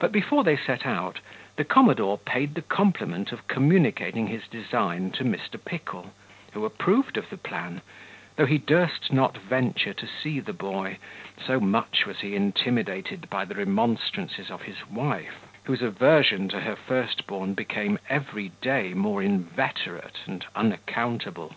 But, 0.00 0.10
before 0.10 0.42
they 0.42 0.56
set 0.56 0.84
out, 0.84 1.20
the 1.54 1.62
commodore 1.64 2.18
paid 2.18 2.56
the 2.56 2.62
compliment 2.62 3.30
of 3.30 3.46
communicating 3.46 4.26
his 4.26 4.48
design 4.48 5.12
to 5.12 5.22
Mr. 5.24 5.64
Pickle, 5.64 6.12
who 6.52 6.64
approved 6.64 7.16
of 7.16 7.30
the 7.30 7.36
plan, 7.36 7.80
though 8.34 8.46
he 8.46 8.58
durst 8.58 9.12
not 9.12 9.38
venture 9.38 9.94
to 9.94 10.04
see 10.08 10.40
the 10.40 10.52
boy; 10.52 10.98
so 11.40 11.60
much 11.60 12.06
was 12.06 12.22
he 12.22 12.34
intimidated 12.34 13.30
by 13.30 13.44
the 13.44 13.54
remonstrances 13.54 14.50
of 14.50 14.62
his 14.62 14.84
wife, 14.90 15.46
whose 15.62 15.80
aversion 15.80 16.48
to 16.48 16.62
her 16.62 16.74
first 16.74 17.28
born 17.28 17.54
became 17.54 18.00
every 18.08 18.48
day 18.60 18.94
more 18.94 19.22
inveterate 19.22 20.22
and 20.26 20.44
unaccountable. 20.56 21.54